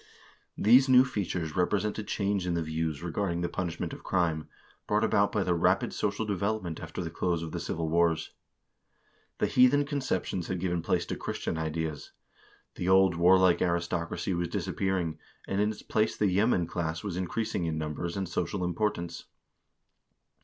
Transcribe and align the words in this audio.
These 0.57 0.89
new 0.89 1.05
features 1.05 1.55
represent 1.55 1.99
a 1.99 2.03
change 2.03 2.47
in 2.47 2.55
the 2.55 2.63
views 2.63 3.03
regarding 3.03 3.41
the 3.41 3.47
punishment 3.49 3.93
of 3.93 4.01
crime, 4.03 4.47
brought 4.87 5.03
about 5.03 5.31
by 5.31 5.43
the 5.43 5.53
rapid 5.53 5.93
social 5.93 6.25
development 6.25 6.79
after 6.79 7.03
the 7.03 7.11
close 7.11 7.43
of 7.43 7.51
the 7.51 7.59
civil 7.59 7.87
wars. 7.87 8.31
The 9.37 9.45
heathen 9.45 9.85
conceptions 9.85 10.47
had 10.47 10.59
given 10.59 10.81
place 10.81 11.05
to 11.05 11.15
Christian 11.15 11.55
ideas; 11.55 12.13
the 12.73 12.89
old 12.89 13.13
warlike 13.15 13.61
aristocracy 13.61 14.33
was 14.33 14.47
disappearing, 14.47 15.19
and 15.47 15.61
in 15.61 15.69
its 15.69 15.83
place 15.83 16.17
the 16.17 16.25
yeoman 16.31 16.65
class 16.65 17.03
was 17.03 17.15
increasing 17.15 17.65
in 17.65 17.77
numbers 17.77 18.17
and 18.17 18.27
social 18.27 18.63
importance. 18.63 19.25